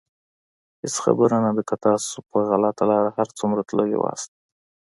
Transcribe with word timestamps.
هېڅ 0.81 0.95
خبره 1.03 1.37
نه 1.45 1.51
ده 1.55 1.61
که 1.69 1.75
تاسو 1.85 2.15
په 2.29 2.37
غلطه 2.49 2.83
لاره 2.91 3.09
هر 3.17 3.27
څومره 3.37 3.61
تللي 3.69 3.95
وئ. 3.99 4.15